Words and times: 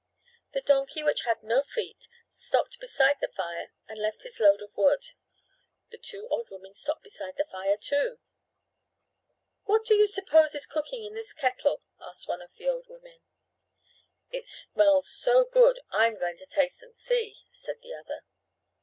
The 0.53 0.61
donkey 0.61 1.03
which 1.03 1.25
had 1.25 1.43
no 1.43 1.61
feet 1.61 2.07
stopped 2.31 2.79
beside 2.79 3.17
the 3.21 3.27
fire 3.27 3.71
and 3.87 3.99
left 4.01 4.23
his 4.23 4.39
load 4.39 4.59
of 4.63 4.75
wood. 4.75 5.05
The 5.91 5.99
two 5.99 6.27
old 6.29 6.49
women 6.49 6.73
stopped 6.73 7.03
beside 7.03 7.37
the 7.37 7.45
fire, 7.45 7.77
too. 7.77 8.17
"What 9.65 9.85
do 9.85 9.93
you 9.93 10.07
suppose 10.07 10.55
is 10.55 10.65
cooking 10.65 11.03
in 11.05 11.13
this 11.13 11.33
kettle?" 11.33 11.83
asked 11.99 12.27
one 12.27 12.41
of 12.41 12.55
the 12.55 12.67
old 12.67 12.87
women. 12.89 13.21
"It 14.31 14.47
smells 14.47 15.07
so 15.07 15.45
good 15.45 15.79
I'm 15.91 16.17
going 16.17 16.37
to 16.37 16.47
taste 16.47 16.81
and 16.81 16.95
see," 16.95 17.35
said 17.51 17.75
the 17.83 17.93
other. 17.93 18.21